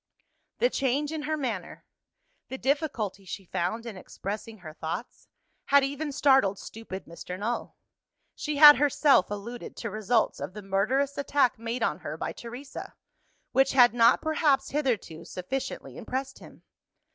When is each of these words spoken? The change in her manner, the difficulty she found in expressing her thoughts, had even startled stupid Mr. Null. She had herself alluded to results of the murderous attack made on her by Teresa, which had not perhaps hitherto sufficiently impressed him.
The 0.57 0.71
change 0.71 1.11
in 1.11 1.21
her 1.21 1.37
manner, 1.37 1.85
the 2.49 2.57
difficulty 2.57 3.23
she 3.23 3.45
found 3.45 3.85
in 3.85 3.95
expressing 3.97 4.57
her 4.57 4.73
thoughts, 4.73 5.27
had 5.65 5.83
even 5.83 6.11
startled 6.11 6.57
stupid 6.57 7.05
Mr. 7.05 7.37
Null. 7.37 7.77
She 8.33 8.55
had 8.57 8.77
herself 8.77 9.29
alluded 9.29 9.75
to 9.75 9.91
results 9.91 10.39
of 10.39 10.55
the 10.55 10.63
murderous 10.63 11.19
attack 11.19 11.59
made 11.59 11.83
on 11.83 11.99
her 11.99 12.17
by 12.17 12.31
Teresa, 12.31 12.95
which 13.51 13.73
had 13.73 13.93
not 13.93 14.23
perhaps 14.23 14.71
hitherto 14.71 15.23
sufficiently 15.23 15.97
impressed 15.97 16.39
him. 16.39 16.63